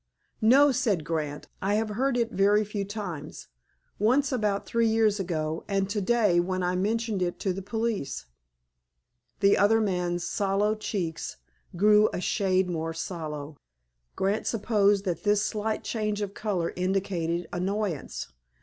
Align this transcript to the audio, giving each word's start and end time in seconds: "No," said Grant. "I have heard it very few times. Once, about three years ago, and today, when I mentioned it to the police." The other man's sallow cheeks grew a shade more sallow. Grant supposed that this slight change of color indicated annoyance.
"No," 0.41 0.71
said 0.71 1.03
Grant. 1.05 1.47
"I 1.61 1.75
have 1.75 1.89
heard 1.89 2.17
it 2.17 2.31
very 2.31 2.65
few 2.65 2.83
times. 2.85 3.49
Once, 3.99 4.31
about 4.31 4.65
three 4.65 4.87
years 4.87 5.19
ago, 5.19 5.63
and 5.67 5.87
today, 5.87 6.39
when 6.39 6.63
I 6.63 6.75
mentioned 6.75 7.21
it 7.21 7.37
to 7.41 7.53
the 7.53 7.61
police." 7.61 8.25
The 9.41 9.59
other 9.59 9.79
man's 9.79 10.23
sallow 10.23 10.73
cheeks 10.73 11.37
grew 11.75 12.09
a 12.13 12.19
shade 12.19 12.67
more 12.67 12.95
sallow. 12.95 13.57
Grant 14.15 14.47
supposed 14.47 15.05
that 15.05 15.21
this 15.21 15.45
slight 15.45 15.83
change 15.83 16.21
of 16.23 16.33
color 16.33 16.73
indicated 16.75 17.47
annoyance. 17.53 18.33